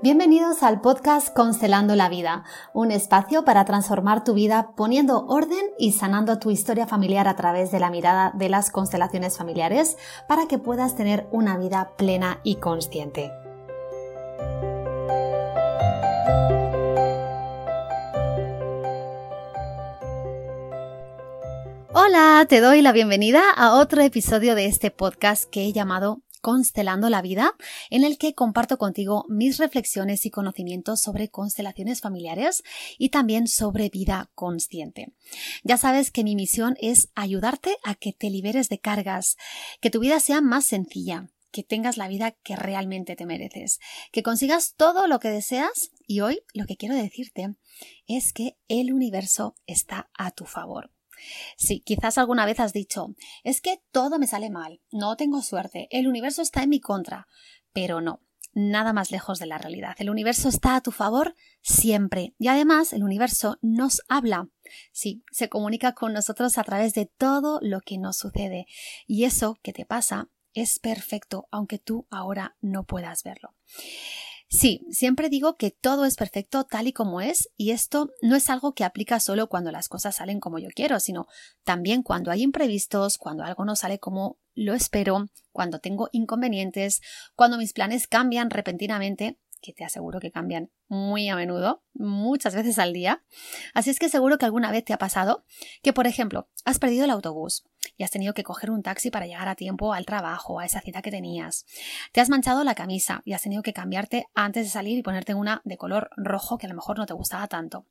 Bienvenidos 0.00 0.62
al 0.62 0.80
podcast 0.80 1.34
Constelando 1.34 1.96
la 1.96 2.08
Vida, 2.08 2.44
un 2.72 2.92
espacio 2.92 3.44
para 3.44 3.64
transformar 3.64 4.22
tu 4.22 4.32
vida 4.32 4.70
poniendo 4.76 5.26
orden 5.26 5.72
y 5.76 5.90
sanando 5.90 6.38
tu 6.38 6.52
historia 6.52 6.86
familiar 6.86 7.26
a 7.26 7.34
través 7.34 7.72
de 7.72 7.80
la 7.80 7.90
mirada 7.90 8.30
de 8.32 8.48
las 8.48 8.70
constelaciones 8.70 9.36
familiares 9.36 9.96
para 10.28 10.46
que 10.46 10.60
puedas 10.60 10.94
tener 10.94 11.26
una 11.32 11.58
vida 11.58 11.96
plena 11.96 12.38
y 12.44 12.56
consciente. 12.60 13.32
Hola, 21.92 22.46
te 22.48 22.60
doy 22.60 22.82
la 22.82 22.92
bienvenida 22.92 23.50
a 23.50 23.74
otro 23.74 24.00
episodio 24.02 24.54
de 24.54 24.66
este 24.66 24.92
podcast 24.92 25.50
que 25.50 25.64
he 25.64 25.72
llamado 25.72 26.20
Constelando 26.40 27.10
la 27.10 27.22
Vida, 27.22 27.52
en 27.90 28.04
el 28.04 28.18
que 28.18 28.34
comparto 28.34 28.78
contigo 28.78 29.24
mis 29.28 29.58
reflexiones 29.58 30.24
y 30.26 30.30
conocimientos 30.30 31.00
sobre 31.00 31.28
constelaciones 31.28 32.00
familiares 32.00 32.62
y 32.98 33.10
también 33.10 33.48
sobre 33.48 33.88
vida 33.88 34.30
consciente. 34.34 35.12
Ya 35.64 35.76
sabes 35.76 36.10
que 36.10 36.24
mi 36.24 36.36
misión 36.36 36.76
es 36.80 37.10
ayudarte 37.14 37.76
a 37.84 37.94
que 37.94 38.12
te 38.12 38.30
liberes 38.30 38.68
de 38.68 38.78
cargas, 38.78 39.36
que 39.80 39.90
tu 39.90 40.00
vida 40.00 40.20
sea 40.20 40.40
más 40.40 40.66
sencilla, 40.66 41.28
que 41.50 41.62
tengas 41.62 41.96
la 41.96 42.08
vida 42.08 42.32
que 42.42 42.56
realmente 42.56 43.16
te 43.16 43.26
mereces, 43.26 43.80
que 44.12 44.22
consigas 44.22 44.74
todo 44.76 45.06
lo 45.06 45.18
que 45.18 45.30
deseas 45.30 45.90
y 46.06 46.20
hoy 46.20 46.40
lo 46.54 46.66
que 46.66 46.76
quiero 46.76 46.94
decirte 46.94 47.54
es 48.06 48.32
que 48.32 48.56
el 48.68 48.92
universo 48.92 49.54
está 49.66 50.10
a 50.14 50.30
tu 50.30 50.44
favor. 50.44 50.90
Sí, 51.56 51.80
quizás 51.80 52.18
alguna 52.18 52.46
vez 52.46 52.60
has 52.60 52.72
dicho, 52.72 53.14
es 53.44 53.60
que 53.60 53.82
todo 53.92 54.18
me 54.18 54.26
sale 54.26 54.50
mal, 54.50 54.80
no 54.90 55.16
tengo 55.16 55.42
suerte, 55.42 55.88
el 55.90 56.08
universo 56.08 56.42
está 56.42 56.62
en 56.62 56.70
mi 56.70 56.80
contra, 56.80 57.26
pero 57.72 58.00
no, 58.00 58.20
nada 58.54 58.92
más 58.92 59.10
lejos 59.10 59.38
de 59.38 59.46
la 59.46 59.58
realidad. 59.58 59.94
El 59.98 60.10
universo 60.10 60.48
está 60.48 60.76
a 60.76 60.80
tu 60.80 60.90
favor 60.90 61.34
siempre 61.62 62.34
y 62.38 62.48
además 62.48 62.92
el 62.92 63.04
universo 63.04 63.58
nos 63.62 64.02
habla. 64.08 64.48
Sí, 64.92 65.22
se 65.30 65.48
comunica 65.48 65.92
con 65.94 66.12
nosotros 66.12 66.58
a 66.58 66.64
través 66.64 66.94
de 66.94 67.06
todo 67.06 67.60
lo 67.62 67.80
que 67.80 67.98
nos 67.98 68.16
sucede 68.16 68.66
y 69.06 69.24
eso 69.24 69.58
que 69.62 69.72
te 69.72 69.86
pasa 69.86 70.28
es 70.54 70.78
perfecto, 70.78 71.46
aunque 71.50 71.78
tú 71.78 72.06
ahora 72.10 72.56
no 72.60 72.84
puedas 72.84 73.22
verlo. 73.22 73.54
Sí, 74.50 74.86
siempre 74.90 75.28
digo 75.28 75.56
que 75.56 75.70
todo 75.70 76.06
es 76.06 76.16
perfecto 76.16 76.64
tal 76.64 76.86
y 76.86 76.94
como 76.94 77.20
es 77.20 77.50
y 77.58 77.72
esto 77.72 78.14
no 78.22 78.34
es 78.34 78.48
algo 78.48 78.72
que 78.72 78.84
aplica 78.84 79.20
solo 79.20 79.48
cuando 79.48 79.70
las 79.70 79.88
cosas 79.88 80.16
salen 80.16 80.40
como 80.40 80.58
yo 80.58 80.70
quiero, 80.74 81.00
sino 81.00 81.26
también 81.64 82.02
cuando 82.02 82.30
hay 82.30 82.42
imprevistos, 82.42 83.18
cuando 83.18 83.44
algo 83.44 83.66
no 83.66 83.76
sale 83.76 83.98
como 83.98 84.38
lo 84.54 84.72
espero, 84.72 85.28
cuando 85.52 85.80
tengo 85.80 86.08
inconvenientes, 86.12 87.02
cuando 87.36 87.58
mis 87.58 87.74
planes 87.74 88.06
cambian 88.08 88.48
repentinamente 88.48 89.38
que 89.60 89.72
te 89.72 89.84
aseguro 89.84 90.20
que 90.20 90.30
cambian 90.30 90.70
muy 90.88 91.28
a 91.28 91.36
menudo, 91.36 91.82
muchas 91.94 92.54
veces 92.54 92.78
al 92.78 92.92
día. 92.92 93.22
Así 93.74 93.90
es 93.90 93.98
que 93.98 94.08
seguro 94.08 94.38
que 94.38 94.46
alguna 94.46 94.70
vez 94.70 94.84
te 94.84 94.92
ha 94.92 94.98
pasado 94.98 95.44
que, 95.82 95.92
por 95.92 96.06
ejemplo, 96.06 96.48
has 96.64 96.78
perdido 96.78 97.04
el 97.04 97.10
autobús 97.10 97.64
y 97.96 98.04
has 98.04 98.10
tenido 98.10 98.34
que 98.34 98.44
coger 98.44 98.70
un 98.70 98.82
taxi 98.82 99.10
para 99.10 99.26
llegar 99.26 99.48
a 99.48 99.54
tiempo 99.54 99.92
al 99.92 100.06
trabajo, 100.06 100.60
a 100.60 100.66
esa 100.66 100.80
cita 100.80 101.02
que 101.02 101.10
tenías. 101.10 101.66
Te 102.12 102.20
has 102.20 102.30
manchado 102.30 102.64
la 102.64 102.74
camisa 102.74 103.22
y 103.24 103.32
has 103.32 103.42
tenido 103.42 103.62
que 103.62 103.72
cambiarte 103.72 104.26
antes 104.34 104.64
de 104.64 104.70
salir 104.70 104.98
y 104.98 105.02
ponerte 105.02 105.34
una 105.34 105.62
de 105.64 105.76
color 105.76 106.10
rojo 106.16 106.58
que 106.58 106.66
a 106.66 106.70
lo 106.70 106.76
mejor 106.76 106.98
no 106.98 107.06
te 107.06 107.14
gustaba 107.14 107.48
tanto. 107.48 107.86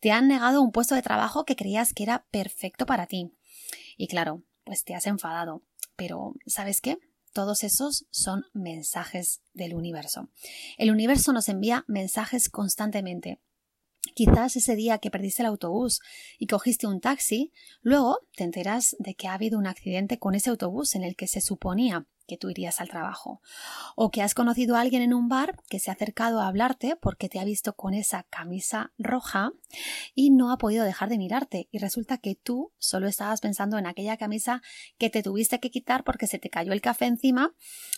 Te 0.00 0.12
han 0.12 0.28
negado 0.28 0.62
un 0.62 0.72
puesto 0.72 0.94
de 0.94 1.02
trabajo 1.02 1.44
que 1.44 1.56
creías 1.56 1.94
que 1.94 2.02
era 2.02 2.26
perfecto 2.30 2.86
para 2.86 3.06
ti. 3.06 3.32
Y 3.96 4.06
claro, 4.06 4.42
pues 4.64 4.84
te 4.84 4.94
has 4.94 5.06
enfadado. 5.06 5.62
Pero, 5.96 6.34
¿sabes 6.46 6.80
qué? 6.80 6.98
Todos 7.32 7.64
esos 7.64 8.06
son 8.10 8.44
mensajes 8.52 9.40
del 9.54 9.74
universo. 9.74 10.28
El 10.76 10.90
universo 10.90 11.32
nos 11.32 11.48
envía 11.48 11.84
mensajes 11.86 12.48
constantemente. 12.48 13.40
Quizás 14.14 14.56
ese 14.56 14.74
día 14.74 14.98
que 14.98 15.10
perdiste 15.10 15.42
el 15.42 15.48
autobús 15.48 16.00
y 16.38 16.46
cogiste 16.46 16.86
un 16.86 17.00
taxi, 17.00 17.52
luego 17.82 18.20
te 18.34 18.44
enteras 18.44 18.96
de 18.98 19.14
que 19.14 19.28
ha 19.28 19.34
habido 19.34 19.58
un 19.58 19.66
accidente 19.66 20.18
con 20.18 20.34
ese 20.34 20.50
autobús 20.50 20.94
en 20.94 21.04
el 21.04 21.14
que 21.14 21.26
se 21.26 21.40
suponía 21.40 22.06
que 22.28 22.36
tú 22.36 22.50
irías 22.50 22.80
al 22.80 22.88
trabajo. 22.88 23.40
O 23.96 24.12
que 24.12 24.22
has 24.22 24.34
conocido 24.34 24.76
a 24.76 24.80
alguien 24.80 25.02
en 25.02 25.14
un 25.14 25.28
bar 25.28 25.56
que 25.68 25.80
se 25.80 25.90
ha 25.90 25.94
acercado 25.94 26.40
a 26.40 26.46
hablarte 26.46 26.94
porque 26.94 27.28
te 27.28 27.40
ha 27.40 27.44
visto 27.44 27.74
con 27.74 27.94
esa 27.94 28.24
camisa 28.24 28.92
roja 28.98 29.52
y 30.14 30.30
no 30.30 30.52
ha 30.52 30.58
podido 30.58 30.84
dejar 30.84 31.08
de 31.08 31.18
mirarte. 31.18 31.68
Y 31.72 31.78
resulta 31.78 32.18
que 32.18 32.36
tú 32.36 32.72
solo 32.78 33.08
estabas 33.08 33.40
pensando 33.40 33.78
en 33.78 33.86
aquella 33.86 34.16
camisa 34.16 34.62
que 34.98 35.10
te 35.10 35.22
tuviste 35.22 35.58
que 35.58 35.70
quitar 35.70 36.04
porque 36.04 36.26
se 36.26 36.38
te 36.38 36.50
cayó 36.50 36.72
el 36.72 36.82
café 36.82 37.06
encima. 37.06 37.54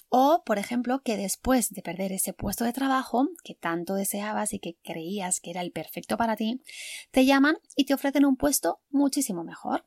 O, 0.08 0.42
por 0.44 0.58
ejemplo, 0.58 1.02
que 1.02 1.16
después 1.16 1.70
de 1.70 1.82
perder 1.82 2.12
ese 2.12 2.32
puesto 2.32 2.64
de 2.64 2.72
trabajo 2.72 3.28
que 3.44 3.54
tanto 3.54 3.94
deseabas 3.94 4.54
y 4.54 4.60
que 4.60 4.76
creías 4.82 5.40
que 5.40 5.50
era 5.50 5.60
el 5.60 5.72
perfecto 5.72 6.16
para 6.16 6.36
ti, 6.36 6.62
te 7.10 7.26
llaman 7.26 7.58
y 7.76 7.84
te 7.84 7.94
ofrecen 7.94 8.24
un 8.24 8.36
puesto 8.36 8.80
muchísimo 8.90 9.42
mejor. 9.42 9.84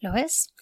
¿Lo 0.00 0.12
ves? 0.12 0.52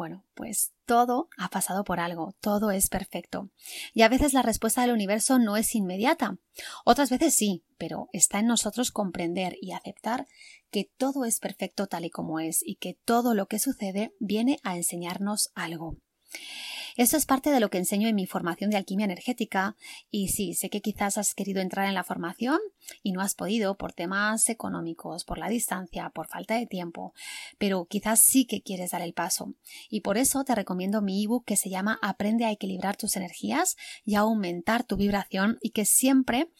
Bueno, 0.00 0.24
pues 0.32 0.72
todo 0.86 1.28
ha 1.36 1.50
pasado 1.50 1.84
por 1.84 2.00
algo, 2.00 2.34
todo 2.40 2.70
es 2.70 2.88
perfecto. 2.88 3.50
Y 3.92 4.00
a 4.00 4.08
veces 4.08 4.32
la 4.32 4.40
respuesta 4.40 4.80
del 4.80 4.92
universo 4.92 5.38
no 5.38 5.58
es 5.58 5.74
inmediata, 5.74 6.38
otras 6.86 7.10
veces 7.10 7.34
sí, 7.34 7.64
pero 7.76 8.08
está 8.14 8.38
en 8.38 8.46
nosotros 8.46 8.92
comprender 8.92 9.58
y 9.60 9.72
aceptar 9.72 10.26
que 10.70 10.90
todo 10.96 11.26
es 11.26 11.38
perfecto 11.38 11.86
tal 11.86 12.06
y 12.06 12.10
como 12.10 12.40
es 12.40 12.62
y 12.64 12.76
que 12.76 12.96
todo 13.04 13.34
lo 13.34 13.44
que 13.44 13.58
sucede 13.58 14.14
viene 14.20 14.58
a 14.62 14.74
enseñarnos 14.74 15.50
algo. 15.54 15.98
Esto 17.00 17.16
es 17.16 17.24
parte 17.24 17.48
de 17.48 17.60
lo 17.60 17.70
que 17.70 17.78
enseño 17.78 18.08
en 18.08 18.14
mi 18.14 18.26
formación 18.26 18.68
de 18.68 18.76
alquimia 18.76 19.06
energética. 19.06 19.74
Y 20.10 20.28
sí, 20.28 20.52
sé 20.52 20.68
que 20.68 20.82
quizás 20.82 21.16
has 21.16 21.32
querido 21.32 21.62
entrar 21.62 21.88
en 21.88 21.94
la 21.94 22.04
formación 22.04 22.58
y 23.02 23.12
no 23.12 23.22
has 23.22 23.34
podido 23.34 23.78
por 23.78 23.94
temas 23.94 24.50
económicos, 24.50 25.24
por 25.24 25.38
la 25.38 25.48
distancia, 25.48 26.10
por 26.10 26.26
falta 26.26 26.56
de 26.56 26.66
tiempo, 26.66 27.14
pero 27.56 27.86
quizás 27.86 28.20
sí 28.20 28.44
que 28.44 28.60
quieres 28.60 28.90
dar 28.90 29.00
el 29.00 29.14
paso. 29.14 29.54
Y 29.88 30.02
por 30.02 30.18
eso 30.18 30.44
te 30.44 30.54
recomiendo 30.54 31.00
mi 31.00 31.24
ebook 31.24 31.46
que 31.46 31.56
se 31.56 31.70
llama 31.70 31.98
Aprende 32.02 32.44
a 32.44 32.50
equilibrar 32.50 32.98
tus 32.98 33.16
energías 33.16 33.76
y 34.04 34.16
a 34.16 34.20
aumentar 34.20 34.84
tu 34.84 34.98
vibración 34.98 35.56
y 35.62 35.70
que 35.70 35.86
siempre 35.86 36.50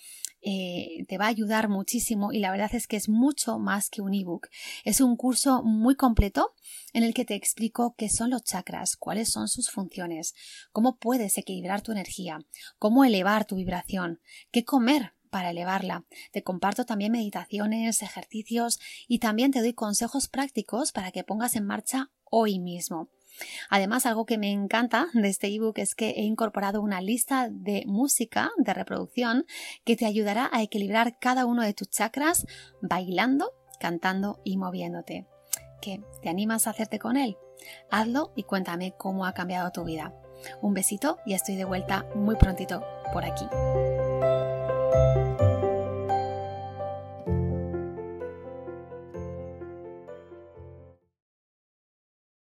eh, 0.43 1.05
te 1.09 1.19
va 1.19 1.27
a 1.27 1.29
ayudar 1.29 1.69
muchísimo 1.69 2.33
y 2.33 2.39
la 2.39 2.51
verdad 2.51 2.75
es 2.75 2.87
que 2.87 2.97
es 2.97 3.09
mucho 3.09 3.59
más 3.59 3.91
que 3.91 4.01
un 4.01 4.15
ebook. 4.15 4.49
Es 4.85 5.01
un 5.01 5.17
curso 5.17 5.63
muy 5.63 5.97
completo 5.97 6.55
en 6.93 7.05
el 7.05 7.15
que 7.15 7.25
te 7.25 7.35
explico 7.35 7.95
qué 7.97 8.09
son 8.09 8.31
los 8.31 8.45
chakras, 8.45 8.97
cuáles 8.97 9.31
son 9.31 9.49
sus 9.49 9.71
funciones, 9.71 10.35
cómo 10.73 10.99
puedes 10.99 11.39
equilibrar 11.39 11.83
tu 11.83 11.93
energía, 11.93 12.45
cómo 12.79 13.05
elevar 13.05 13.45
tu 13.45 13.57
vibración, 13.57 14.21
qué 14.51 14.65
comer 14.65 15.13
para 15.31 15.51
elevarla. 15.51 16.05
Te 16.33 16.43
comparto 16.43 16.85
también 16.85 17.13
meditaciones, 17.13 18.03
ejercicios 18.03 18.79
y 19.09 19.19
también 19.19 19.53
te 19.53 19.61
doy 19.61 19.75
consejos 19.75 20.29
prácticos 20.29 20.93
para 20.93 21.13
que 21.13 21.25
pongas 21.25 21.57
en 21.57 21.67
marcha 21.67 22.11
hoy 22.25 22.59
mismo. 22.59 23.09
Además, 23.69 24.07
algo 24.07 24.27
que 24.27 24.39
me 24.39 24.51
encanta 24.51 25.09
de 25.15 25.29
este 25.29 25.49
ebook 25.49 25.79
es 25.79 25.95
que 25.95 26.11
he 26.11 26.23
incorporado 26.23 26.83
una 26.83 27.01
lista 27.01 27.49
de 27.51 27.85
música 27.87 28.51
de 28.59 28.75
reproducción 28.75 29.47
que 29.85 29.97
te 29.97 30.07
ayudará 30.07 30.51
a 30.53 30.63
equilibrar 30.63 31.19
cada 31.19 31.47
uno 31.47 31.63
de 31.63 31.75
tus 31.75 31.89
chakras 31.89 32.47
bailando, 32.83 33.53
cantando 33.79 34.41
y 34.45 34.57
moviéndote. 34.57 35.27
¿Qué? 35.81 36.01
¿Te 36.23 36.29
animas 36.29 36.67
a 36.67 36.71
hacerte 36.71 36.99
con 36.99 37.17
él? 37.17 37.37
Hazlo 37.91 38.33
y 38.37 38.45
cuéntame 38.45 38.95
cómo 38.97 39.25
ha 39.27 39.33
cambiado 39.33 39.71
tu 39.71 39.85
vida. 39.85 40.15
Un 40.63 40.75
besito 40.75 41.19
y 41.27 41.35
estoy 41.35 41.57
de 41.57 41.65
vuelta 41.65 42.07
muy 42.15 42.37
prontito 42.37 42.83
por 43.13 43.25
aquí. 43.25 43.47